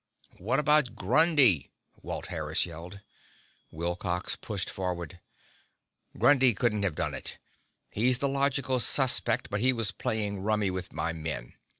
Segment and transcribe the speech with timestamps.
[0.39, 1.69] "What about Grundy?"
[2.01, 3.01] Walt Harris yelled.
[3.69, 5.19] Wilcox pushed forward.
[6.17, 7.37] "Grundy couldn't have done it.
[7.91, 11.53] He's the logical suspect, but he was playing rummy with my men."